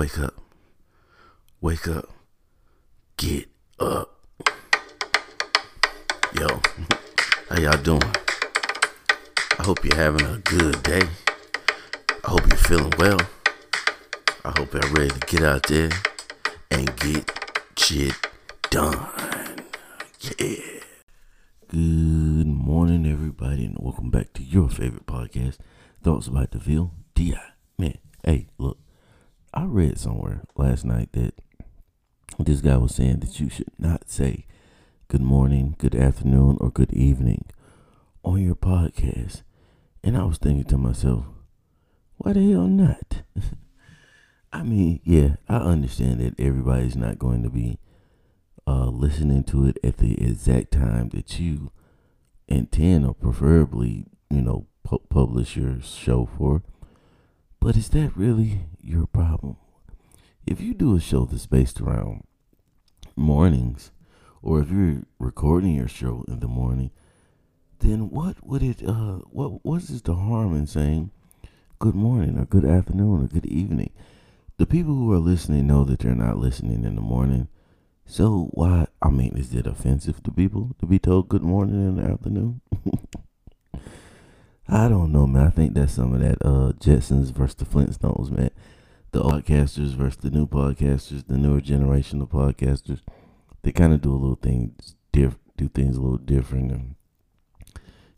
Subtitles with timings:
[0.00, 0.34] Wake up.
[1.60, 2.08] Wake up.
[3.18, 4.24] Get up.
[6.32, 6.48] Yo,
[7.50, 8.10] how y'all doing?
[9.58, 11.02] I hope you're having a good day.
[12.24, 13.18] I hope you're feeling well.
[14.42, 15.90] I hope you're ready to get out there
[16.70, 17.30] and get
[17.76, 18.14] shit
[18.70, 19.06] done.
[20.38, 20.80] Yeah.
[21.68, 25.58] Good morning, everybody, and welcome back to your favorite podcast,
[26.02, 26.90] Thoughts About DeVille.
[27.14, 27.38] Di,
[27.76, 28.78] man, hey, look,
[29.52, 31.34] I read somewhere last night that
[32.38, 34.46] this guy was saying that you should not say
[35.08, 37.46] good morning, good afternoon, or good evening
[38.22, 39.42] on your podcast.
[40.04, 41.24] And I was thinking to myself,
[42.16, 43.22] why the hell not?
[44.52, 47.80] I mean, yeah, I understand that everybody's not going to be
[48.68, 51.72] uh, listening to it at the exact time that you
[52.46, 56.62] intend or preferably, you know, pu- publish your show for.
[57.60, 59.56] But is that really your problem?
[60.46, 62.24] If you do a show that's based around
[63.14, 63.92] mornings,
[64.40, 66.90] or if you're recording your show in the morning,
[67.80, 71.10] then what would it uh what what is the harm in saying
[71.78, 73.92] good morning or good afternoon or good evening?
[74.56, 77.48] The people who are listening know that they're not listening in the morning.
[78.06, 81.96] So why I mean is it offensive to people to be told good morning in
[81.96, 82.62] the afternoon?
[84.72, 85.48] I don't know, man.
[85.48, 88.50] I think that's some of that uh Jetsons versus the Flintstones, man.
[89.10, 93.00] The podcasters versus the new podcasters, the newer generation of podcasters.
[93.62, 96.94] They kind of do a little things diff, do things a little different, and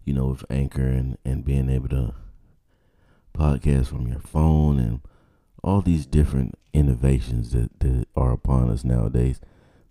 [0.05, 2.15] you know, with Anchor and and being able to
[3.35, 5.01] podcast from your phone and
[5.65, 9.41] all these different innovations that, that are upon us nowadays.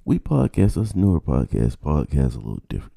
[0.06, 2.94] We podcast, us newer podcasts, podcast a little different.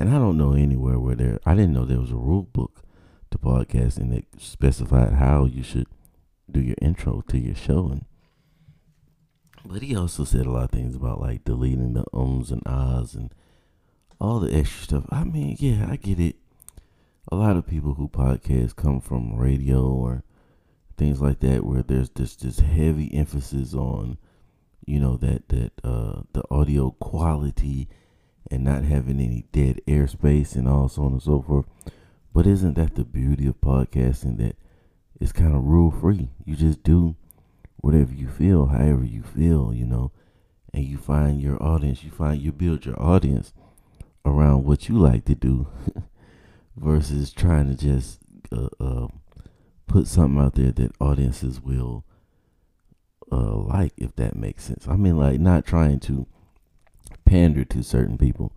[0.00, 2.83] And I don't know anywhere where there, I didn't know there was a rule book
[3.34, 5.88] to podcasting that specified how you should
[6.48, 7.88] do your intro to your show.
[7.88, 8.04] And
[9.64, 13.14] but he also said a lot of things about like deleting the ums and ahs
[13.14, 13.34] and
[14.20, 15.04] all the extra stuff.
[15.10, 16.36] I mean, yeah, I get it.
[17.32, 20.22] A lot of people who podcast come from radio or
[20.96, 24.18] things like that, where there's this this heavy emphasis on,
[24.86, 27.88] you know, that that uh, the audio quality
[28.48, 31.66] and not having any dead airspace and all so on and so forth.
[32.34, 34.38] But isn't that the beauty of podcasting?
[34.38, 34.56] That
[35.20, 36.30] it's kind of rule free.
[36.44, 37.14] You just do
[37.76, 40.10] whatever you feel, however you feel, you know,
[40.72, 42.02] and you find your audience.
[42.02, 43.52] You find you build your audience
[44.26, 45.68] around what you like to do,
[46.76, 48.18] versus trying to just
[48.50, 49.06] uh, uh,
[49.86, 52.04] put something out there that audiences will
[53.30, 54.86] uh, like, if that makes sense.
[54.88, 56.26] I mean, like not trying to
[57.24, 58.52] pander to certain people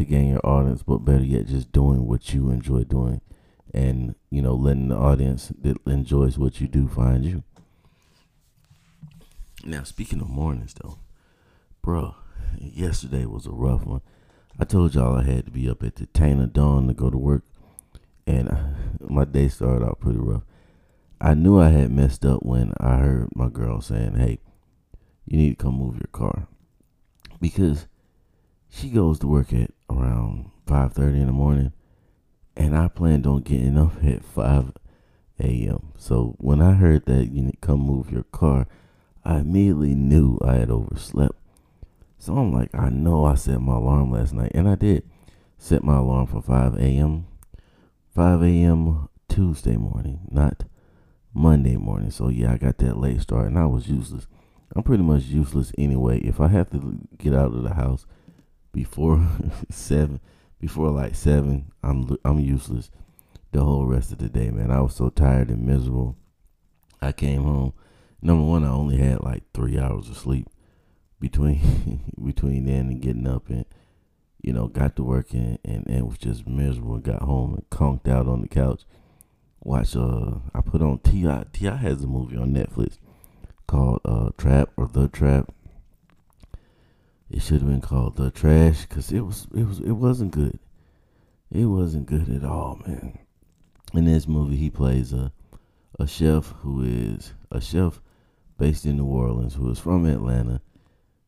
[0.00, 3.20] to gain your audience, but better yet, just doing what you enjoy doing,
[3.72, 7.44] and you know, letting the audience that enjoys what you do find you.
[9.64, 10.98] Now, speaking of mornings, though,
[11.82, 12.14] bro,
[12.58, 14.00] yesterday was a rough one.
[14.58, 17.18] I told y'all I had to be up at the Tana dawn to go to
[17.18, 17.44] work,
[18.26, 18.50] and
[19.00, 20.42] my day started out pretty rough.
[21.20, 24.38] I knew I had messed up when I heard my girl saying, "Hey,
[25.26, 26.46] you need to come move your car,"
[27.38, 27.86] because
[28.70, 31.72] she goes to work at around five thirty in the morning,
[32.56, 34.72] and I planned on getting up at five
[35.38, 35.92] a.m.
[35.96, 38.66] So when I heard that you need come move your car,
[39.24, 41.36] I immediately knew I had overslept.
[42.18, 45.08] So I'm like, I know I set my alarm last night, and I did
[45.58, 47.26] set my alarm for 5 a.m.
[48.14, 49.08] 5 a.m.
[49.28, 50.64] Tuesday morning, not
[51.32, 52.10] Monday morning.
[52.10, 54.26] So yeah, I got that late start, and I was useless.
[54.76, 56.18] I'm pretty much useless anyway.
[56.20, 58.06] If I have to get out of the house
[58.72, 59.26] before
[59.70, 60.20] seven,
[60.58, 62.90] before like seven, I'm I'm useless
[63.52, 64.70] the whole rest of the day, man.
[64.70, 66.16] I was so tired and miserable.
[67.00, 67.72] I came home.
[68.22, 70.48] Number one, I only had like three hours of sleep
[71.18, 73.64] between between then and getting up and
[74.42, 76.98] you know got to work and, and, and was just miserable.
[76.98, 78.82] Got home and conked out on the couch.
[79.62, 81.44] Watch uh I put on T.I.
[81.52, 81.76] T.I.
[81.76, 82.98] has a movie on Netflix
[83.66, 85.52] called uh Trap or The Trap.
[87.30, 90.58] It should have been called The Trash because it was it was it wasn't good.
[91.50, 93.18] It wasn't good at all, man.
[93.94, 95.32] In this movie, he plays a
[95.98, 98.00] a chef who is a chef
[98.58, 100.60] based in New Orleans who is from Atlanta,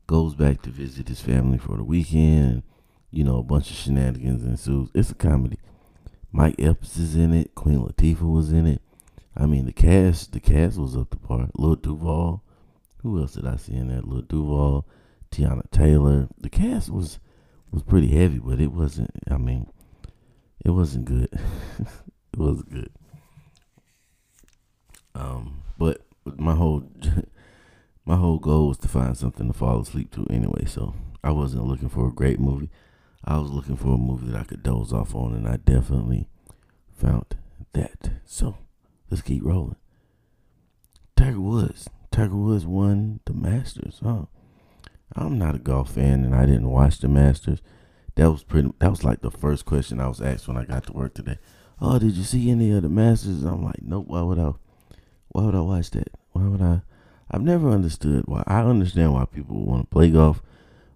[0.06, 2.62] goes back to visit his family for the weekend.
[3.10, 4.90] You know, a bunch of shenanigans ensues.
[4.94, 5.58] It's a comedy.
[6.30, 7.54] Mike Epps is in it.
[7.54, 8.80] Queen Latifah was in it.
[9.36, 11.48] I mean, the cast, the cast was up to par.
[11.54, 12.42] Lil Duval.
[13.02, 14.08] Who else did I see in that?
[14.08, 14.86] Lil Duval,
[15.32, 16.28] Teyana Taylor.
[16.38, 17.18] The cast was
[17.72, 19.10] was pretty heavy, but it wasn't.
[19.28, 19.66] I mean,
[20.64, 21.28] it wasn't good.
[21.80, 22.90] it wasn't good.
[25.14, 26.84] Um, but my whole
[28.04, 30.66] my whole goal was to find something to fall asleep to anyway.
[30.66, 30.94] So
[31.24, 32.70] I wasn't looking for a great movie.
[33.24, 36.28] I was looking for a movie that I could doze off on, and I definitely
[36.92, 37.36] found
[37.72, 38.10] that.
[38.24, 38.56] So
[39.10, 39.76] let's keep rolling.
[41.16, 41.88] Tiger Woods.
[42.10, 44.00] Tiger Woods won the Masters.
[44.02, 44.26] Huh?
[45.14, 47.60] I'm not a golf fan, and I didn't watch the Masters.
[48.14, 48.70] That was pretty.
[48.78, 51.38] That was like the first question I was asked when I got to work today.
[51.80, 53.42] Oh, did you see any of the Masters?
[53.42, 54.06] I'm like, nope.
[54.08, 54.52] Why would I?
[55.28, 56.08] Why would I watch that?
[56.32, 56.82] Why would I?
[57.30, 58.42] I've never understood why.
[58.46, 60.42] I understand why people want to play golf,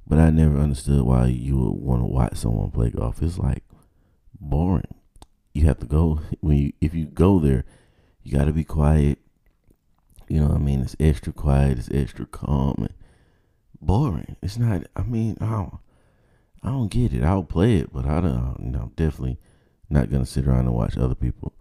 [0.07, 3.23] but I never understood why you would want to watch someone play golf.
[3.23, 3.65] It's like
[4.39, 4.95] boring.
[5.55, 7.65] You have to go when you if you go there,
[8.23, 9.19] you got to be quiet.
[10.29, 10.83] You know what I mean?
[10.83, 11.79] It's extra quiet.
[11.79, 12.75] It's extra calm.
[12.79, 12.95] And
[13.81, 14.37] boring.
[14.43, 14.85] It's not.
[14.95, 15.79] I mean, I don't.
[16.63, 17.23] I don't get it.
[17.23, 18.57] I'll play it, but I don't.
[18.61, 19.39] You know, definitely
[19.89, 21.53] not gonna sit around and watch other people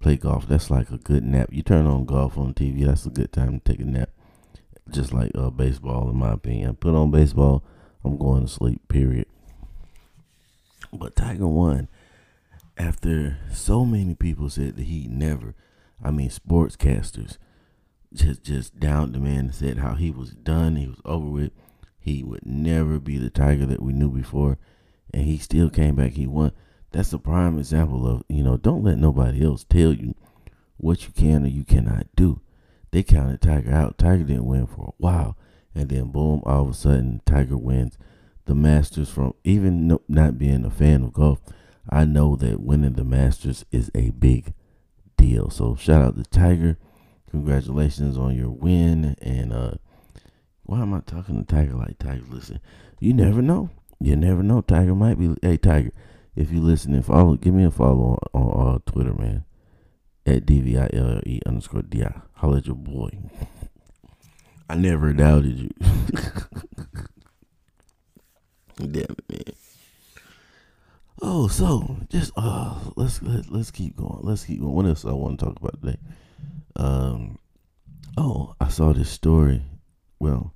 [0.00, 0.46] play golf.
[0.46, 1.48] That's like a good nap.
[1.52, 2.84] You turn on golf on TV.
[2.86, 4.10] That's a good time to take a nap.
[4.90, 6.76] Just like uh, baseball, in my opinion.
[6.76, 7.64] Put on baseball.
[8.04, 8.86] I'm going to sleep.
[8.88, 9.26] Period.
[10.92, 11.88] But Tiger won
[12.78, 15.54] after so many people said that he never.
[16.02, 17.38] I mean, sportscasters
[18.16, 20.76] just just down the man and said how he was done.
[20.76, 21.52] He was over with.
[21.98, 24.58] He would never be the Tiger that we knew before,
[25.12, 26.12] and he still came back.
[26.12, 26.52] He won
[26.96, 30.14] that's a prime example of, you know, don't let nobody else tell you
[30.78, 32.40] what you can or you cannot do.
[32.90, 33.98] They counted Tiger out.
[33.98, 35.36] Tiger didn't win for a while.
[35.74, 37.98] And then, boom, all of a sudden, Tiger wins
[38.46, 41.40] the Masters from even not being a fan of golf.
[41.90, 44.54] I know that winning the Masters is a big
[45.18, 45.50] deal.
[45.50, 46.78] So, shout out to Tiger.
[47.30, 49.16] Congratulations on your win.
[49.20, 49.74] And, uh,
[50.64, 52.24] why am I talking to Tiger like Tiger?
[52.28, 52.60] Listen,
[53.00, 53.70] you never know.
[54.00, 54.60] You never know.
[54.60, 55.92] Tiger might be, hey, Tiger,
[56.34, 59.44] if you listening, follow, give me a follow on, on uh, Twitter, man.
[60.26, 62.12] At DVILE underscore DI.
[62.34, 63.10] Holla at your boy.
[64.68, 65.70] I never doubted you.
[68.76, 69.54] Damn it, man.
[71.22, 74.18] Oh, so just uh, let's let, let's keep going.
[74.22, 74.74] Let's keep going.
[74.74, 75.98] What else I want to talk about today?
[76.76, 77.38] Um,
[78.16, 79.62] oh, I saw this story.
[80.18, 80.54] Well,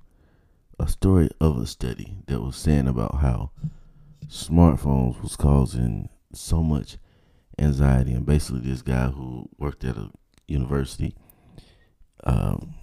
[0.78, 3.50] a story of a study that was saying about how
[4.26, 6.98] smartphones was causing so much
[7.58, 8.12] anxiety.
[8.12, 10.10] And basically, this guy who worked at a
[10.46, 11.14] university
[12.24, 12.74] um,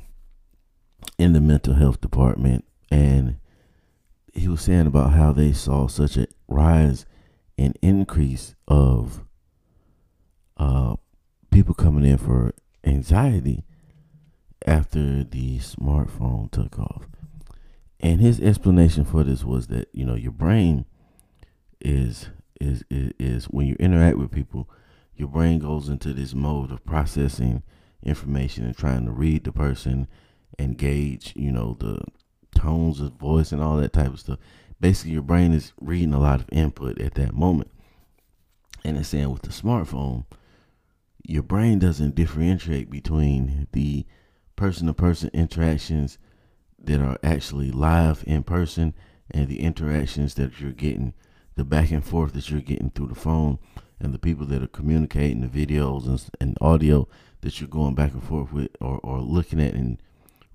[1.18, 3.38] in the mental health department, and
[4.33, 7.06] he was saying about how they saw such a rise
[7.57, 9.24] and increase of
[10.57, 10.95] uh,
[11.51, 12.54] people coming in for
[12.88, 13.63] anxiety
[14.66, 17.07] after the smartphone took off.
[18.00, 20.86] And his explanation for this was that, you know, your brain
[21.80, 22.30] is
[22.60, 24.69] is is, is when you interact with people,
[25.16, 27.63] your brain goes into this mode of processing
[28.04, 30.07] information and trying to read the person
[30.60, 32.01] and gauge, you know, the
[32.56, 34.40] tones of voice and all that type of stuff.
[34.80, 37.72] Basically, your brain is reading a lot of input at that moment.
[38.83, 40.25] And it's saying with the smartphone,
[41.28, 44.06] your brain doesn't differentiate between the
[44.56, 46.18] person to person interactions
[46.80, 48.94] that are actually live in person
[49.30, 51.14] and the interactions that you're getting
[51.56, 53.60] the back and forth that you're getting through the phone
[54.00, 57.08] and the people that are communicating the videos and, and audio
[57.42, 60.02] that you're going back and forth with or, or looking at and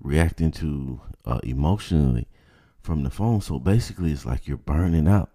[0.01, 2.27] reacting to uh, emotionally
[2.81, 3.41] from the phone.
[3.41, 5.29] So basically, it's like you're burning out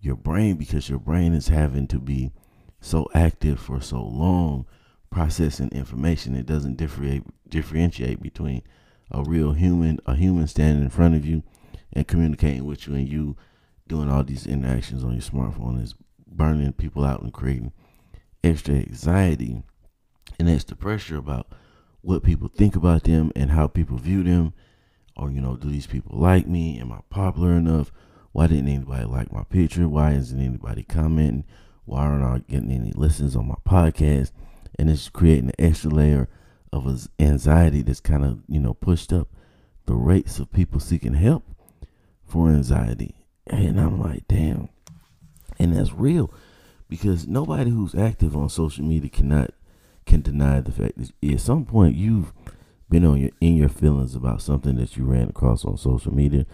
[0.00, 2.32] your brain because your brain is having to be
[2.84, 4.66] so active for so long
[5.10, 6.36] processing information.
[6.36, 8.62] It doesn't differentiate differentiate between
[9.10, 11.42] a real human, a human standing in front of you
[11.92, 13.36] and communicating with you, and you
[13.86, 15.94] doing all these interactions on your smartphone is
[16.26, 17.72] burning people out and creating
[18.42, 19.62] extra anxiety
[20.38, 21.46] and extra pressure about
[22.00, 24.52] what people think about them and how people view them.
[25.16, 26.78] Or, you know, do these people like me?
[26.80, 27.92] Am I popular enough?
[28.32, 29.88] Why didn't anybody like my picture?
[29.88, 31.44] Why isn't anybody commenting?
[31.84, 34.32] Why aren't I getting any listens on my podcast?
[34.78, 36.28] And it's creating an extra layer
[36.72, 39.28] of anxiety that's kind of, you know, pushed up
[39.86, 41.44] the rates of people seeking help
[42.26, 43.14] for anxiety.
[43.46, 44.70] And I'm like, damn.
[45.58, 46.32] And that's real
[46.88, 49.50] because nobody who's active on social media cannot
[50.06, 52.32] can deny the fact that at some point you've
[52.90, 56.46] been on your in your feelings about something that you ran across on social media.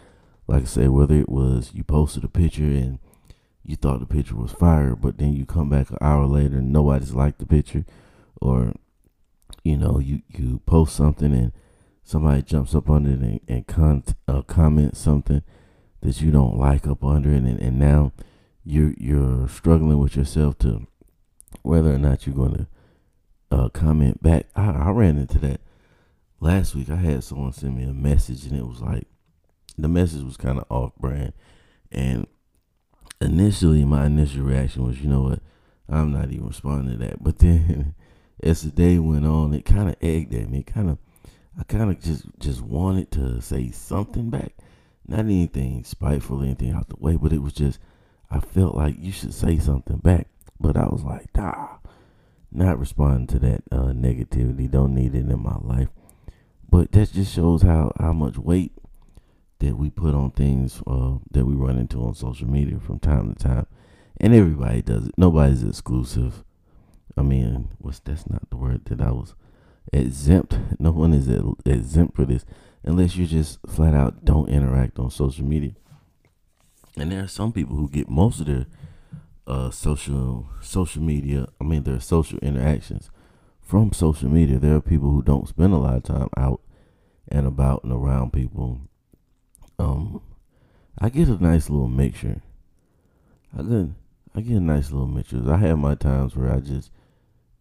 [0.46, 2.98] Like I say, whether it was you posted a picture and
[3.64, 6.72] you thought the picture was fire, but then you come back an hour later and
[6.72, 7.84] nobody's liked the picture,
[8.40, 8.74] or
[9.62, 11.52] you know you you post something and
[12.02, 15.42] somebody jumps up on it and, and con- uh, comment something
[16.00, 18.12] that you don't like up under it, and, and now
[18.64, 20.86] you're you're struggling with yourself to
[21.62, 22.66] whether or not you're going to
[23.50, 24.46] uh, comment back.
[24.56, 25.60] I, I ran into that
[26.40, 26.90] last week.
[26.90, 29.06] I had someone send me a message and it was like
[29.76, 31.32] the message was kind of off brand.
[31.90, 32.26] And
[33.20, 35.40] initially my initial reaction was you know what?
[35.88, 37.22] I'm not even responding to that.
[37.22, 37.94] But then
[38.42, 40.60] as the day went on it kind of egged at me.
[40.60, 40.98] It kind of
[41.58, 44.52] I kind of just just wanted to say something back.
[45.06, 47.78] Not anything spiteful anything out the way but it was just
[48.30, 50.28] I felt like you should say something back.
[50.58, 51.78] But I was like nah
[52.52, 54.70] not responding to that uh, negativity.
[54.70, 55.88] Don't need it in my life.
[56.68, 58.72] But that just shows how how much weight
[59.60, 63.32] that we put on things uh, that we run into on social media from time
[63.32, 63.66] to time,
[64.18, 65.14] and everybody does it.
[65.16, 66.44] Nobody's exclusive.
[67.16, 69.34] I mean, what's that's not the word that I was
[69.92, 70.58] exempt.
[70.78, 71.28] No one is
[71.66, 72.44] exempt for this
[72.82, 75.72] unless you just flat out don't interact on social media.
[76.96, 78.66] And there are some people who get most of their
[79.46, 81.46] uh, social social media.
[81.60, 83.10] I mean, their social interactions
[83.60, 84.58] from social media.
[84.58, 86.60] There are people who don't spend a lot of time out
[87.28, 88.80] and about and around people.
[89.80, 90.20] Um,
[90.98, 92.42] I get a nice little mixture.
[93.56, 93.86] I get
[94.34, 95.42] I get a nice little mixture.
[95.50, 96.90] I have my times where I just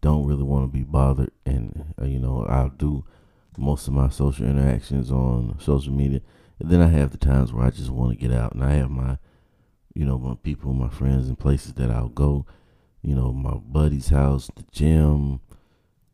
[0.02, 3.04] don't really want to be bothered, and uh, you know I'll do
[3.56, 6.20] most of my social interactions on social media.
[6.58, 8.72] And then I have the times where I just want to get out, and I
[8.74, 9.16] have my,
[9.94, 12.44] you know, my people, my friends, and places that I'll go.
[13.02, 15.40] You know, my buddy's house, the gym,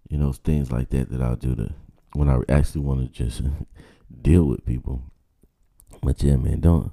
[0.08, 1.74] you know, things like that that I'll do to
[2.12, 3.42] when I actually want to just
[4.22, 5.02] deal with people.
[6.02, 6.92] But yeah, man, don't.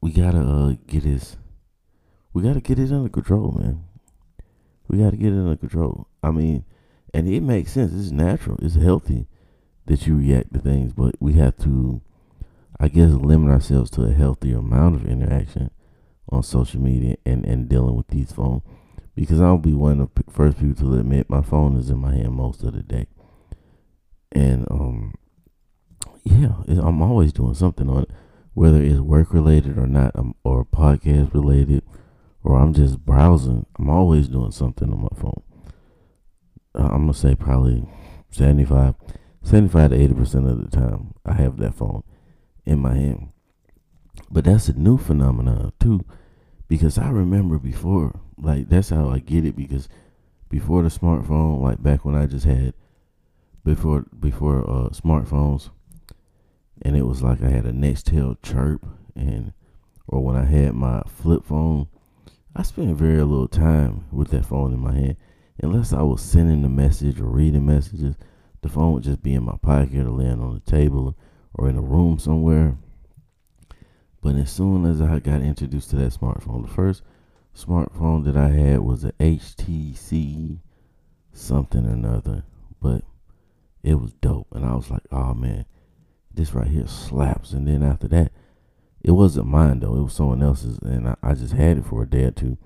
[0.00, 1.36] We gotta uh, get this.
[2.32, 3.84] We gotta get it under control, man.
[4.88, 6.08] We gotta get it under control.
[6.22, 6.64] I mean,
[7.14, 7.92] and it makes sense.
[7.94, 8.58] It's natural.
[8.62, 9.26] It's healthy
[9.86, 12.00] that you react to things, but we have to,
[12.80, 15.70] I guess, limit ourselves to a healthier amount of interaction
[16.30, 18.62] on social media and and dealing with these phones
[19.14, 22.14] because I'll be one of the first people to admit my phone is in my
[22.14, 23.06] hand most of the day.
[24.32, 25.14] And um,
[26.24, 28.10] yeah, I'm always doing something on it,
[28.54, 31.82] whether it's work related or not, um, or podcast related,
[32.44, 33.66] or I'm just browsing.
[33.78, 35.42] I'm always doing something on my phone.
[36.74, 37.86] Uh, I'm gonna say probably
[38.30, 38.94] 75,
[39.42, 42.02] 75 to 80 percent of the time I have that phone
[42.64, 43.28] in my hand.
[44.30, 46.04] But that's a new phenomenon too
[46.68, 49.88] because I remember before, like that's how I get it because
[50.48, 52.72] before the smartphone, like back when I just had
[53.62, 55.68] before before uh smartphones,
[56.82, 58.84] and it was like I had a Nextel chirp
[59.14, 59.52] and
[60.06, 61.88] or when I had my flip phone,
[62.54, 65.16] I spent very little time with that phone in my hand.
[65.62, 68.16] Unless I was sending a message or reading messages,
[68.60, 71.16] the phone would just be in my pocket or laying on the table
[71.54, 72.76] or in a room somewhere.
[74.20, 77.02] But as soon as I got introduced to that smartphone, the first
[77.56, 80.58] smartphone that I had was a HTC
[81.32, 82.44] something or another,
[82.80, 83.02] but
[83.82, 84.48] it was dope.
[84.52, 85.64] And I was like, oh man,
[86.34, 87.52] this right here slaps.
[87.52, 88.32] And then after that,
[89.02, 90.78] it wasn't mine though, it was someone else's.
[90.78, 92.58] And I, I just had it for a day or two.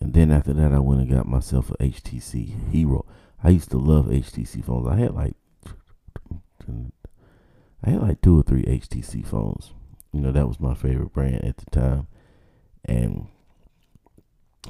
[0.00, 3.06] And then after that, I went and got myself a HTC Hero.
[3.42, 4.88] I used to love HTC phones.
[4.88, 5.34] I had like,
[7.84, 9.72] I had like two or three HTC phones.
[10.12, 12.06] You know, that was my favorite brand at the time.
[12.84, 13.26] And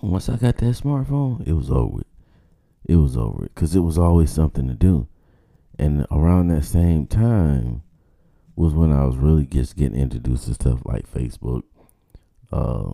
[0.03, 2.03] once I got that smartphone, it was over.
[2.87, 5.09] It was over because it was always something to do.
[5.79, 7.83] And around that same time
[8.57, 11.63] was when I was really just getting introduced to stuff like Facebook,
[12.53, 12.93] uh,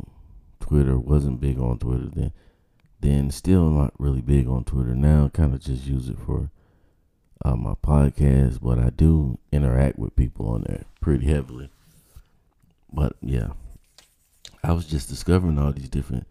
[0.59, 0.99] Twitter.
[0.99, 2.33] wasn't big on Twitter then.
[3.00, 5.29] Then still not really big on Twitter now.
[5.29, 6.50] Kind of just use it for
[7.45, 11.71] uh, my podcast, but I do interact with people on there pretty heavily.
[12.93, 13.50] But yeah,
[14.62, 16.26] I was just discovering all these different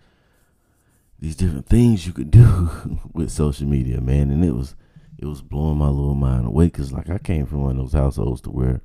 [1.19, 2.69] these different things you could do
[3.13, 4.75] with social media, man, and it was
[5.17, 7.93] it was blowing my little mind away because like I came from one of those
[7.93, 8.81] households to where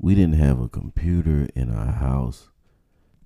[0.00, 2.48] we didn't have a computer in our house.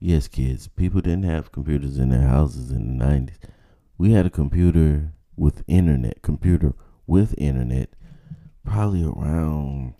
[0.00, 3.38] Yes, kids, people didn't have computers in their houses in the nineties.
[3.96, 6.74] We had a computer with internet, computer
[7.06, 7.90] with internet,
[8.64, 9.94] probably around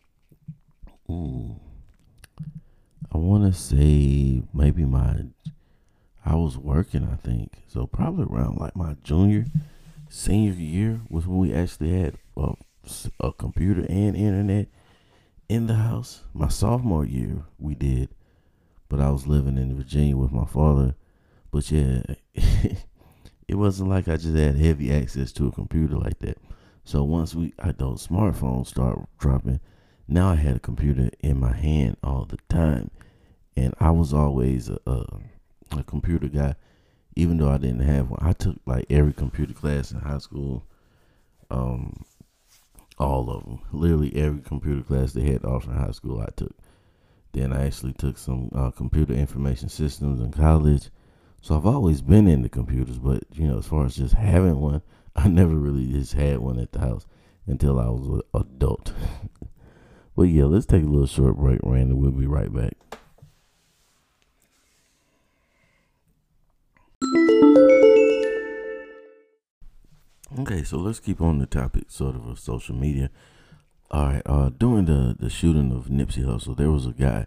[1.09, 1.61] ooh,
[3.13, 5.27] I want to say maybe my
[6.27, 7.63] I was working, I think.
[7.69, 9.47] So probably around like my junior,
[10.09, 12.55] senior year was when we actually had a,
[13.21, 14.69] a computer and internet
[15.49, 16.23] in the house.
[16.33, 18.09] My sophomore year we did,
[18.89, 20.95] but I was living in Virginia with my father.
[21.51, 22.03] But yeah,
[22.35, 26.39] it wasn't like I just had heavy access to a computer like that.
[26.85, 29.61] So once we I, those smartphones start dropping,
[30.07, 32.91] now I had a computer in my hand all the time
[33.57, 35.07] and I was always a, a,
[35.79, 36.57] a computer guy,
[37.17, 38.21] even though I didn't have one.
[38.23, 40.65] I took like every computer class in high school.
[41.51, 42.05] Um,
[42.99, 43.61] all of them.
[43.73, 46.55] Literally every computer class they had to offer in high school, I took.
[47.33, 50.91] Then I actually took some uh, computer information systems in college.
[51.41, 54.83] So I've always been into computers, but you know, as far as just having one,
[55.17, 57.07] I never really just had one at the house
[57.47, 58.93] until I was an adult.
[60.17, 61.95] but yeah, let's take a little short break, Randy.
[61.95, 62.75] We'll be right back.
[70.37, 73.09] Okay, so let's keep on the topic, sort of, of social media.
[73.93, 77.27] All right, uh, during the the shooting of Nipsey Hussle, there was a guy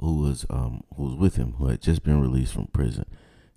[0.00, 3.04] who was um who was with him who had just been released from prison.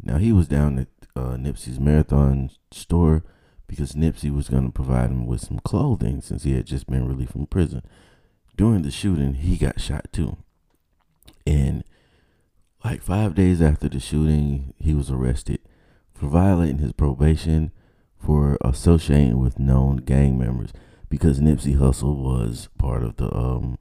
[0.04, 3.24] Now he was down at uh, Nipsey's marathon store
[3.66, 7.08] because Nipsey was going to provide him with some clothing since he had just been
[7.08, 7.84] released from prison.
[8.58, 10.36] During the shooting, he got shot too,
[11.48, 11.86] and
[12.84, 15.60] like five days after the shooting, he was arrested
[16.14, 17.72] for violating his probation
[18.22, 20.72] for associating with known gang members
[21.10, 23.78] because Nipsey Hussle was part of the um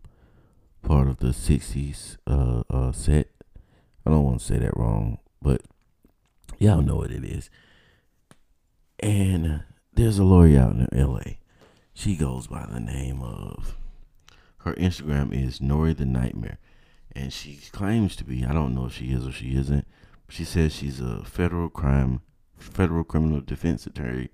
[0.82, 3.28] part of the '60s uh, uh set.
[4.06, 5.62] I don't want to say that wrong, but
[6.58, 7.50] y'all know what it is.
[8.98, 11.38] And there's a lawyer out in L.A.
[11.92, 13.76] She goes by the name of
[14.58, 16.58] her Instagram is Nori the Nightmare,
[17.12, 18.44] and she claims to be.
[18.44, 19.86] I don't know if she is or she isn't.
[20.28, 22.20] She says she's a federal crime,
[22.60, 24.30] federal criminal defense attorney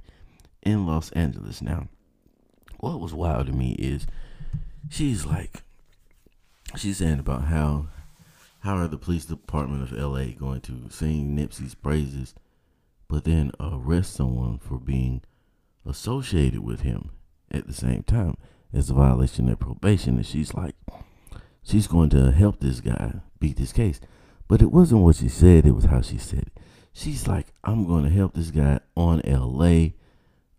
[0.62, 1.62] in Los Angeles.
[1.62, 1.88] Now,
[2.78, 4.06] what was wild to me is
[4.90, 5.62] she's like,
[6.76, 7.88] she's saying about how
[8.60, 12.34] how are the police department of LA going to sing Nipsey's praises,
[13.08, 15.22] but then arrest someone for being
[15.88, 17.10] associated with him
[17.48, 18.36] at the same time
[18.72, 20.16] as a violation of probation?
[20.16, 20.74] And she's like,
[21.62, 24.00] she's going to help this guy beat this case.
[24.48, 26.58] But it wasn't what she said, it was how she said it.
[26.96, 29.90] She's like, I'm going to help this guy on LA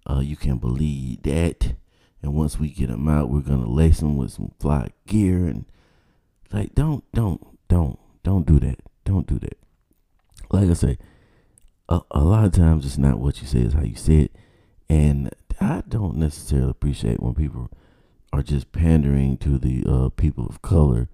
[0.10, 1.74] uh, you can believe that.
[2.22, 5.66] And once we get him out, we're gonna lace him with some fly gear and
[6.52, 8.80] like don't don't don't don't do that.
[9.06, 9.58] Don't do that.
[10.50, 10.98] Like I say,
[11.90, 14.36] a, a lot of times it's not what you say, it's how you say it.
[14.90, 17.70] And I don't necessarily appreciate when people
[18.32, 21.10] are just pandering to the uh, people of color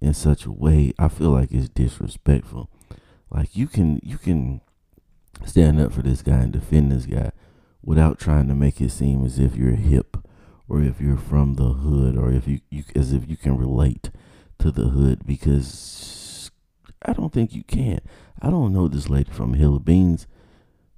[0.00, 0.92] in such a way.
[0.98, 2.70] I feel like it's disrespectful.
[3.30, 4.60] Like you can you can
[5.44, 7.32] stand up for this guy and defend this guy,
[7.82, 10.16] without trying to make it seem as if you're hip
[10.68, 14.10] or if you're from the hood or if you, you as if you can relate
[14.58, 16.50] to the hood because
[17.02, 18.00] I don't think you can.
[18.40, 20.26] I don't know this lady from Hill of Beans.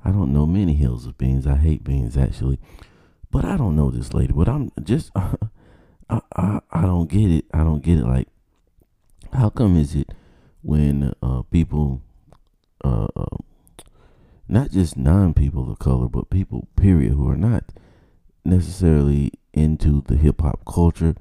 [0.04, 1.48] I don't know many hills of beans.
[1.48, 2.60] I hate beans actually,
[3.32, 4.32] but I don't know this lady.
[4.32, 7.46] But I'm just I, I I don't get it.
[7.52, 8.06] I don't get it.
[8.06, 8.28] Like,
[9.32, 10.12] how come is it
[10.62, 12.02] when uh, people
[12.84, 13.36] uh, uh,
[14.48, 17.64] not just non people of color, but people, period, who are not
[18.44, 21.14] necessarily into the hip hop culture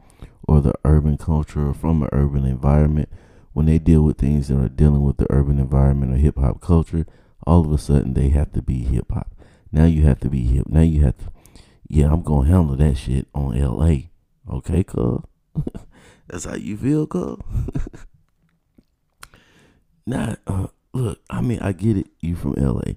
[0.48, 3.10] or the urban culture or from an urban environment,
[3.54, 6.62] when they deal with things that are dealing with the urban environment or hip hop
[6.62, 7.06] culture,
[7.48, 9.34] all of a sudden they have to be hip hop.
[9.72, 10.68] Now you have to be hip.
[10.68, 11.26] Now you have to,
[11.88, 14.10] yeah, I'm going to handle that shit on LA.
[14.52, 15.22] Okay, cuz?
[16.28, 17.40] That's how you feel, cuz?
[20.06, 22.08] Not, uh, look, I mean, I get it.
[22.22, 22.94] You from LA,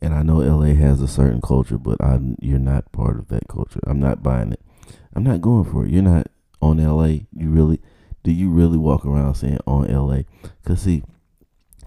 [0.00, 3.48] and I know LA has a certain culture, but I you're not part of that
[3.48, 3.80] culture.
[3.86, 4.60] I'm not buying it.
[5.14, 5.90] I'm not going for it.
[5.90, 6.28] You're not
[6.60, 7.24] on LA.
[7.32, 7.80] You really
[8.22, 10.22] do you really walk around saying on LA?
[10.64, 11.02] Cause see,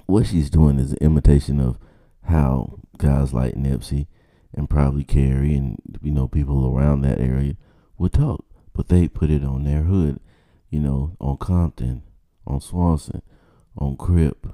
[0.08, 1.78] what she's doing is an imitation of
[2.24, 4.08] how guys like Nipsey
[4.54, 7.56] and probably Carrie and you know people around that area
[7.98, 10.20] would talk, but they put it on their hood,
[10.70, 12.02] you know, on Compton,
[12.48, 13.22] on Slauson,
[13.78, 14.48] on Crip,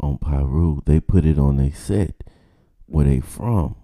[0.00, 0.82] on Piru.
[0.84, 2.24] They put it on their set
[2.86, 3.76] where they from.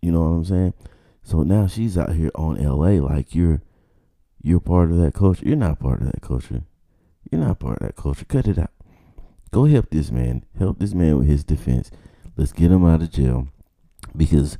[0.00, 0.74] You know what I'm saying?
[1.22, 3.62] So now she's out here on LA like you're
[4.42, 5.46] you're part of that culture.
[5.46, 6.62] You're not part of that culture.
[7.30, 8.24] You're not part of that culture.
[8.24, 8.72] Cut it out.
[9.52, 10.44] Go help this man.
[10.58, 11.90] Help this man with his defense.
[12.36, 13.48] Let's get him out of jail
[14.16, 14.58] because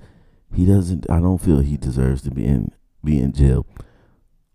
[0.54, 2.72] he doesn't I don't feel he deserves to be in
[3.02, 3.66] be in jail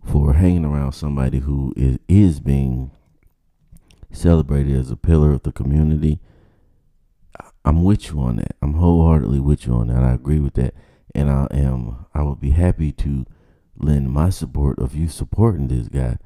[0.03, 2.91] for hanging around somebody who is, is being
[4.11, 6.19] celebrated as a pillar of the community
[7.67, 8.55] I'm with you on that.
[8.61, 10.01] I'm wholeheartedly with you on that.
[10.01, 10.73] I agree with that.
[11.13, 13.25] And I am I would be happy to
[13.75, 16.17] lend my support of you supporting this guy.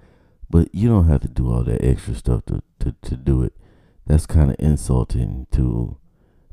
[0.52, 3.54] But you don't have to do all that extra stuff to, to, to do it.
[4.06, 5.98] That's kind of insulting to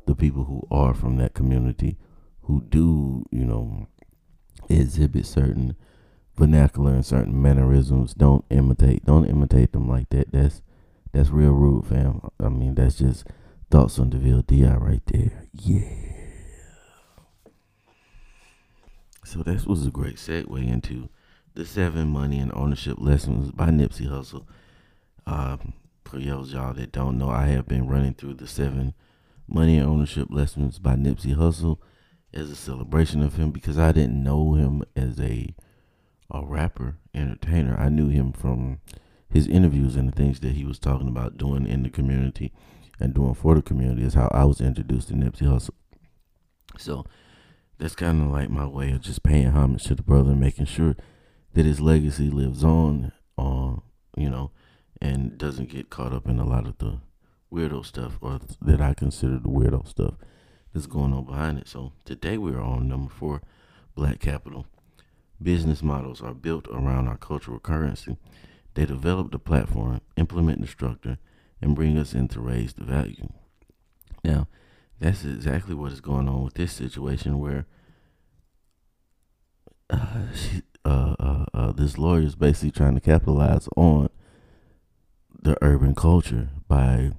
[0.06, 1.98] the people who are from that community
[2.44, 3.88] who do, you know,
[4.70, 5.76] exhibit certain
[6.34, 8.14] vernacular and certain mannerisms.
[8.14, 10.32] Don't imitate don't imitate them like that.
[10.32, 10.62] That's
[11.12, 12.30] that's real rude, fam.
[12.40, 13.26] I mean that's just
[13.70, 15.44] Thoughts on DeVille DI right there.
[15.52, 15.82] Yeah.
[19.24, 21.10] So that was a great segue into
[21.54, 24.46] the seven money and ownership lessons by Nipsey Hussle.
[25.26, 25.74] Um,
[26.06, 28.94] for those y'all that don't know, I have been running through the seven
[29.46, 31.76] money and ownership lessons by Nipsey Hussle
[32.32, 35.54] as a celebration of him because I didn't know him as a
[36.30, 37.76] a rapper, entertainer.
[37.78, 38.80] I knew him from
[39.28, 42.52] his interviews and the things that he was talking about doing in the community
[43.00, 45.70] and doing for the community is how I was introduced to Nipsey Hussle.
[46.76, 47.04] So
[47.78, 50.66] that's kind of like my way of just paying homage to the brother and making
[50.66, 50.96] sure
[51.54, 53.76] that his legacy lives on, uh,
[54.16, 54.50] you know,
[55.00, 56.98] and doesn't get caught up in a lot of the
[57.52, 60.14] weirdo stuff or that I consider the weirdo stuff
[60.72, 61.68] that's going on behind it.
[61.68, 63.42] So today we're on number four,
[63.94, 64.66] Black Capital.
[65.40, 68.16] Business models are built around our cultural currency.
[68.74, 71.18] They develop the platform, implement the structure,
[71.60, 73.28] and bring us in to raise the value.
[74.24, 74.48] Now,
[75.00, 77.66] that's exactly what is going on with this situation where
[79.90, 84.08] uh, she, uh, uh, uh, this lawyer is basically trying to capitalize on
[85.40, 87.12] the urban culture by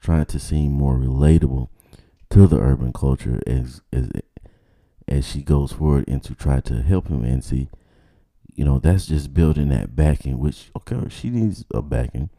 [0.00, 1.68] trying to seem more relatable
[2.30, 4.10] to the urban culture as as
[5.08, 7.68] as she goes forward and to try to help him and see
[8.54, 12.30] you know that's just building that backing which okay she needs a backing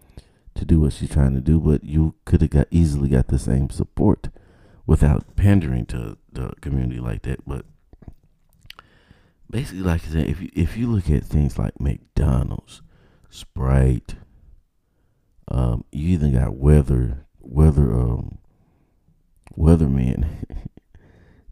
[0.58, 3.40] to do what she's trying to do but you could have got easily got the
[3.40, 4.30] same support
[4.86, 7.46] without pandering to the community like that.
[7.46, 7.66] But
[9.50, 12.82] basically like I said if you if you look at things like McDonald's
[13.30, 14.16] Sprite
[15.50, 18.40] um, you even got weather weather um
[19.58, 20.28] weathermen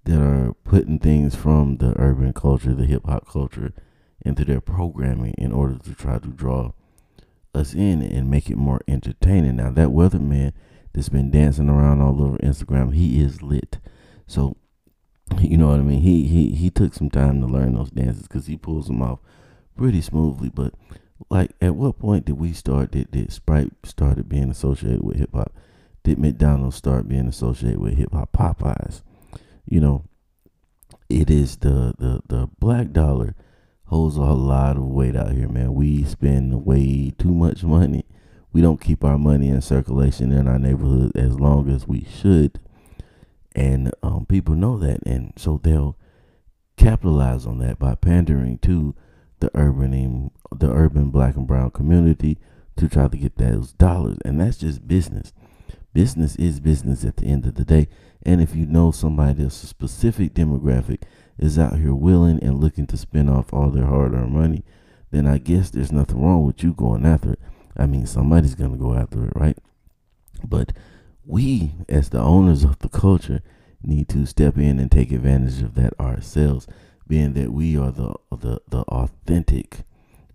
[0.06, 3.74] that are putting things from the urban culture, the hip hop culture,
[4.24, 6.72] into their programming in order to try to draw
[7.56, 9.56] us in and make it more entertaining.
[9.56, 10.54] Now that weatherman
[10.94, 13.80] that's been dancing around all over Instagram, he is lit.
[14.28, 14.58] So
[15.40, 16.02] you know what I mean.
[16.02, 19.20] He he he took some time to learn those dances because he pulls them off
[19.76, 20.50] pretty smoothly.
[20.50, 20.74] But
[21.30, 22.92] like, at what point did we start?
[22.92, 25.54] Did did Sprite started being associated with hip hop?
[26.04, 28.32] Did McDonald's start being associated with hip hop?
[28.32, 29.02] Popeyes
[29.66, 30.06] you know,
[31.10, 33.36] it is the, the, the black dollar
[33.86, 35.74] holds a lot of weight out here, man.
[35.74, 38.06] We spend way too much money.
[38.52, 42.60] We don't keep our money in circulation in our neighborhood as long as we should.
[43.56, 45.06] And um, people know that.
[45.06, 45.98] And so they'll
[46.78, 48.96] capitalize on that by pandering to
[49.40, 52.38] the urban the urban black and brown community
[52.78, 54.18] to try to get those dollars.
[54.26, 55.34] And that's just business.
[55.94, 57.88] Business is business at the end of the day.
[58.24, 61.04] And if you know somebody that's a specific demographic
[61.38, 64.64] is out here willing and looking to spend off all their hard earned money,
[65.12, 67.40] then I guess there's nothing wrong with you going after it.
[67.78, 69.58] I mean, somebody's going to go after it, right?
[70.44, 70.74] But
[71.26, 73.42] we, as the owners of the culture,
[73.82, 76.68] need to step in and take advantage of that ourselves,
[77.08, 79.80] being that we are the the, the authentic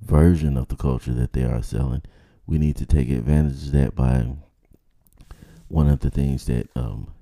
[0.00, 2.02] version of the culture that they are selling.
[2.46, 4.36] We need to take advantage of that by
[5.68, 7.12] one of the things that um,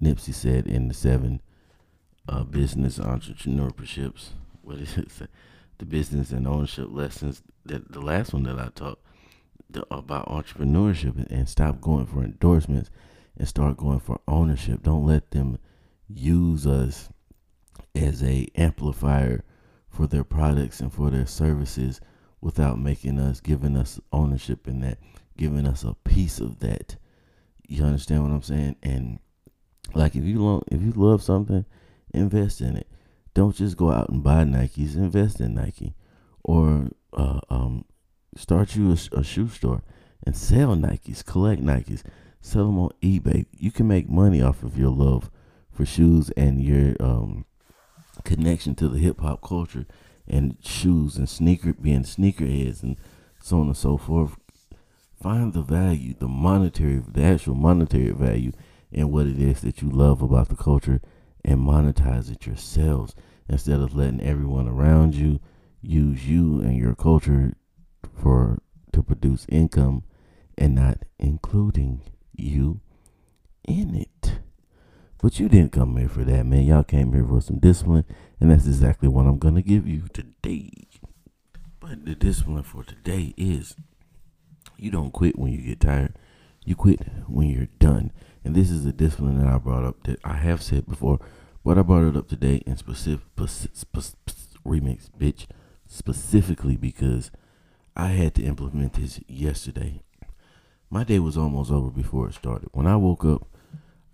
[0.00, 1.40] Nipsey said in the seven
[2.28, 4.30] uh, business entrepreneurships.
[4.62, 5.10] What is it?
[5.78, 7.42] The business and ownership lessons.
[7.64, 9.00] That the last one that I taught
[9.68, 12.88] the, about entrepreneurship and, and stop going for endorsements
[13.36, 14.84] and start going for ownership.
[14.84, 15.58] Don't let them
[16.08, 17.08] use us
[17.94, 19.44] as a amplifier
[19.88, 22.00] for their products and for their services
[22.40, 24.98] without making us giving us ownership in that,
[25.36, 26.96] giving us a piece of that.
[27.66, 28.76] You understand what I'm saying?
[28.82, 29.18] And
[29.94, 31.64] like if you love, if you love something,
[32.12, 32.88] invest in it.
[33.34, 34.94] Don't just go out and buy Nikes.
[34.94, 35.94] Invest in Nike,
[36.42, 37.84] or uh, um,
[38.36, 39.82] start you a, a shoe store
[40.24, 41.24] and sell Nikes.
[41.24, 42.02] Collect Nikes.
[42.40, 43.46] Sell them on eBay.
[43.52, 45.30] You can make money off of your love
[45.70, 47.46] for shoes and your um,
[48.24, 49.86] connection to the hip hop culture
[50.28, 52.96] and shoes and sneaker being sneakerheads and
[53.40, 54.36] so on and so forth.
[55.22, 58.52] Find the value, the monetary, the actual monetary value
[58.92, 61.00] and what it is that you love about the culture
[61.44, 63.14] and monetize it yourselves
[63.48, 65.40] instead of letting everyone around you
[65.80, 67.54] use you and your culture
[68.14, 70.04] for to produce income
[70.56, 72.02] and not including
[72.32, 72.80] you
[73.66, 74.38] in it.
[75.20, 76.64] But you didn't come here for that, man.
[76.64, 78.04] Y'all came here for some discipline,
[78.40, 80.70] and that's exactly what I'm gonna give you today.
[81.78, 83.76] But the discipline for today is
[84.76, 86.16] you don't quit when you get tired.
[86.64, 88.12] You quit when you're done.
[88.44, 91.18] And this is a discipline that I brought up that I have said before,
[91.64, 95.46] but I brought it up today in specific, remix, bitch,
[95.86, 97.30] specifically because
[97.96, 100.00] I had to implement this yesterday.
[100.90, 102.68] My day was almost over before it started.
[102.72, 103.46] When I woke up,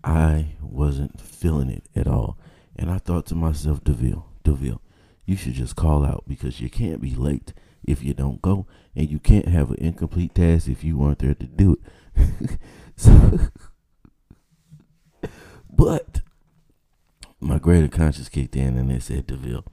[0.05, 2.39] I wasn't feeling it at all.
[2.77, 4.81] And I thought to myself, DeVille, DeVille,
[5.25, 7.53] you should just call out because you can't be late
[7.85, 11.35] if you don't go, and you can't have an incomplete task if you weren't there
[11.35, 11.79] to do
[12.17, 12.59] it.
[12.97, 13.39] so,
[15.79, 16.21] but
[17.41, 19.65] my greater conscience kicked in and it said, DeVille,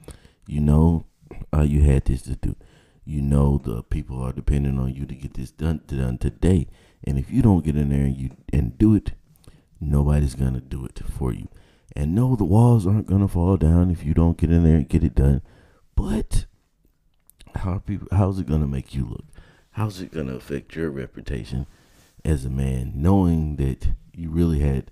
[0.47, 1.07] you know,
[1.51, 2.55] uh, you had this to do.
[3.03, 6.67] You know the people are depending on you to get this done done today.
[7.03, 9.13] And if you don't get in there and you and do it,
[9.81, 11.47] nobody's gonna do it for you.
[11.95, 14.89] And no, the walls aren't gonna fall down if you don't get in there and
[14.89, 15.41] get it done.
[15.95, 16.45] But
[17.55, 19.25] how people how's it gonna make you look?
[19.71, 21.65] How's it gonna affect your reputation
[22.23, 24.91] as a man, knowing that you really had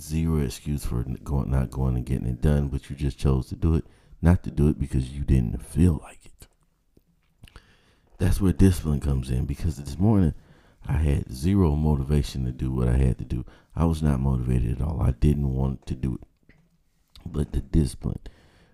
[0.00, 3.56] zero excuse for going not going and getting it done, but you just chose to
[3.56, 3.84] do it,
[4.22, 6.46] not to do it because you didn't feel like it.
[8.18, 10.34] That's where discipline comes in because this morning
[10.86, 13.44] I had zero motivation to do what I had to do.
[13.76, 15.00] I was not motivated at all.
[15.00, 16.54] I didn't want to do it.
[17.24, 18.20] But the discipline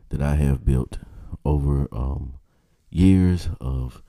[0.09, 0.99] that I have built
[1.45, 2.35] over um,
[2.91, 4.03] years of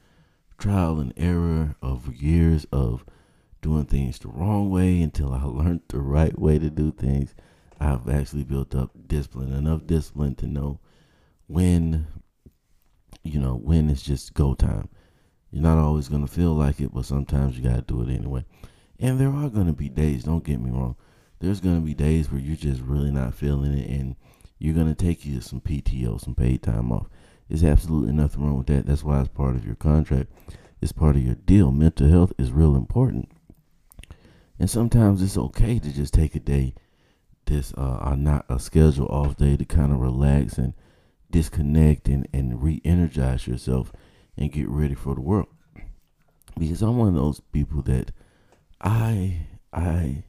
[0.58, 3.04] trial and error, of years of
[3.66, 7.34] doing things the wrong way until I learned the right way to do things,
[7.80, 10.80] I've actually built up discipline, enough discipline to know
[11.48, 12.06] when,
[13.24, 14.88] you know, when it's just go time.
[15.50, 18.14] You're not always going to feel like it, but sometimes you got to do it
[18.14, 18.46] anyway.
[19.00, 20.96] And there are going to be days, don't get me wrong.
[21.40, 24.16] There's going to be days where you're just really not feeling it and
[24.60, 27.08] you're going to take you some PTO, some paid time off.
[27.50, 28.86] There's absolutely nothing wrong with that.
[28.86, 30.32] That's why it's part of your contract.
[30.82, 31.72] It's part of your deal.
[31.72, 33.32] Mental health is real important.
[34.60, 36.76] And sometimes it's okay to just take a day,
[37.46, 40.74] this uh, not a schedule off day to kind of relax and
[41.30, 43.92] disconnect and, and re-energize yourself
[44.38, 45.48] and get ready for the world.
[46.58, 48.12] Because I'm one of those people that
[48.80, 50.24] I I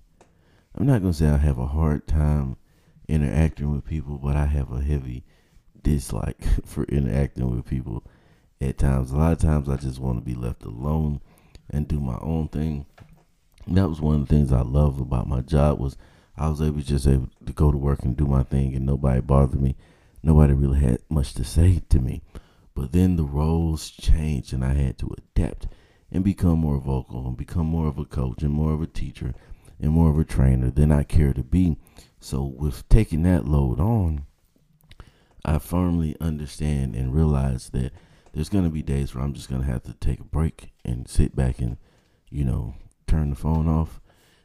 [0.74, 2.56] I'm not gonna say I have a hard time
[3.08, 5.24] interacting with people, but I have a heavy
[5.82, 8.04] dislike for interacting with people
[8.60, 9.12] at times.
[9.12, 11.20] A lot of times I just want to be left alone
[11.70, 12.86] and do my own thing.
[13.68, 15.96] That was one of the things I love about my job was
[16.36, 19.20] I was able just able to go to work and do my thing and nobody
[19.20, 19.76] bothered me.
[20.22, 22.22] Nobody really had much to say to me.
[22.74, 25.66] But then the roles changed and I had to adapt
[26.12, 29.34] and become more vocal and become more of a coach and more of a teacher
[29.80, 31.76] and more of a trainer than I care to be.
[32.20, 34.26] So with taking that load on,
[35.44, 37.92] I firmly understand and realize that
[38.32, 40.72] there's going to be days where I'm just going to have to take a break
[40.84, 41.78] and sit back and,
[42.30, 42.74] you know,
[43.06, 44.00] turn the phone off,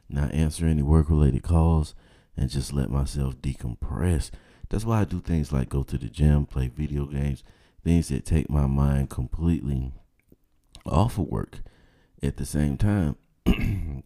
[0.08, 1.94] not answer any work related calls,
[2.36, 4.30] and just let myself decompress.
[4.68, 7.42] That's why I do things like go to the gym, play video games,
[7.84, 9.92] things that take my mind completely
[10.86, 11.58] off of work.
[12.22, 13.16] At the same time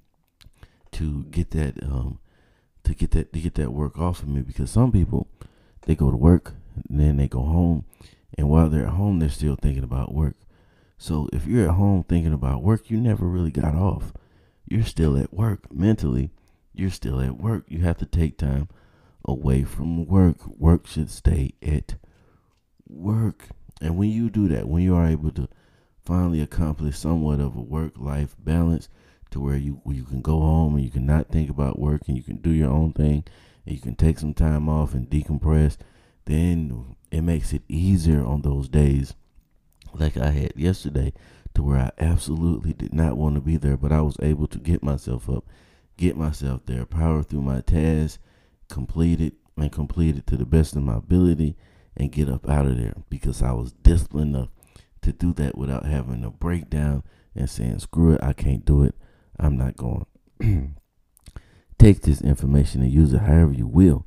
[0.93, 2.19] to get that um
[2.85, 5.29] to get that to get that work off of me because some people
[5.83, 6.55] they go to work
[6.89, 7.85] and then they go home
[8.39, 10.37] and while they're at home they're still thinking about work.
[10.99, 14.15] So if you're at home thinking about work you never really got off
[14.67, 16.31] you're still at work mentally.
[16.73, 17.65] You're still at work.
[17.69, 18.69] You have to take time
[19.25, 20.47] away from work.
[20.47, 21.95] Work should stay at
[22.89, 23.49] work.
[23.81, 25.49] And when you do that, when you are able to
[26.05, 28.89] finally accomplish somewhat of a work life balance
[29.31, 32.17] to where you you can go home and you can not think about work and
[32.17, 33.25] you can do your own thing
[33.65, 35.77] and you can take some time off and decompress,
[36.27, 39.15] then it makes it easier on those days
[39.95, 41.13] like I had yesterday
[41.57, 44.59] to where I absolutely did not want to be there, but I was able to
[44.59, 45.47] get myself up,
[45.97, 48.19] get myself there, power through my tasks,
[48.69, 51.57] complete it and complete it to the best of my ability
[51.97, 54.51] and get up out of there because I was disciplined enough
[55.01, 57.03] to do that without having a breakdown
[57.35, 58.95] and saying, screw it, I can't do it.
[59.41, 60.05] I'm not going.
[61.79, 64.07] Take this information and use it however you will.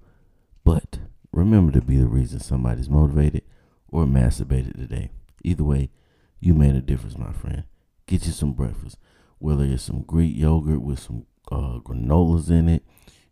[0.64, 1.00] But
[1.32, 3.42] remember to be the reason somebody's motivated
[3.88, 5.10] or masturbated today.
[5.44, 5.90] Either way,
[6.40, 7.64] you made a difference, my friend.
[8.08, 8.98] Get you some breakfast,
[9.38, 12.84] whether it's some Greek yogurt with some uh, granolas in it.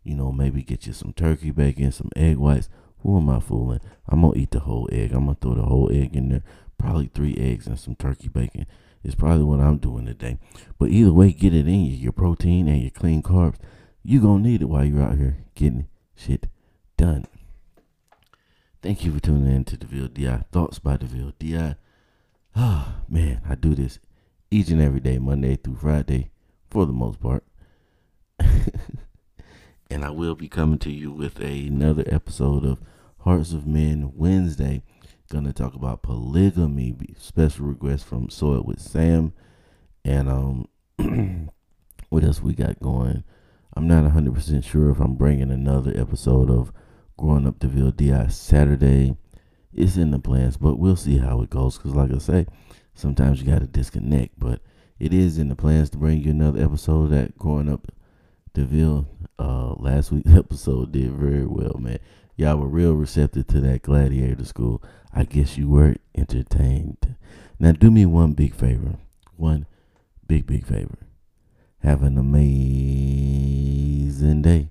[0.02, 2.68] You know, maybe get you some turkey bacon, some egg whites,
[3.00, 3.80] who am I fooling?
[4.08, 5.12] I'm gonna eat the whole egg.
[5.12, 6.42] I'm gonna throw the whole egg in there.
[6.78, 8.66] Probably three eggs and some turkey bacon.
[9.04, 10.38] Is probably what I'm doing today.
[10.76, 13.56] But either way, get it in you, your protein and your clean carbs.
[14.02, 16.48] You gonna need it while you're out here getting shit
[16.96, 17.24] done.
[18.82, 21.76] Thank you for tuning in to DeVille DI Thoughts by DeVille DI.
[22.60, 24.00] Oh, man, I do this
[24.50, 26.30] each and every day, Monday through Friday,
[26.68, 27.44] for the most part.
[28.40, 32.80] and I will be coming to you with another episode of
[33.20, 34.82] Hearts of Men Wednesday.
[35.30, 36.96] Gonna talk about polygamy.
[37.16, 39.34] Special request from Soil with Sam,
[40.04, 40.68] and um,
[42.08, 43.22] what else we got going?
[43.76, 46.72] I'm not 100% sure if I'm bringing another episode of
[47.16, 49.16] Growing Up DeVille DI Saturday.
[49.72, 51.78] It's in the plans, but we'll see how it goes.
[51.78, 52.46] Cause like I say,
[52.94, 54.38] sometimes you got to disconnect.
[54.38, 54.60] But
[54.98, 57.92] it is in the plans to bring you another episode of that growing up
[58.54, 59.06] DeVille.
[59.38, 61.98] Uh, last week's episode did very well, man.
[62.36, 64.82] Y'all were real receptive to that gladiator school.
[65.12, 67.16] I guess you were entertained.
[67.58, 68.96] Now do me one big favor.
[69.36, 69.66] One
[70.26, 70.98] big, big favor.
[71.82, 72.42] Have an amazing
[74.42, 74.70] day.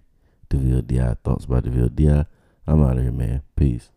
[0.49, 1.15] DeVille DI.
[1.23, 2.25] Thoughts by DeVille DI.
[2.65, 3.43] I'm out of here, man.
[3.55, 3.89] Peace.